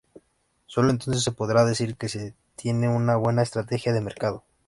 [0.65, 4.43] Sólo entonces se podrá decir que se tiene una buena estrategia de mercado.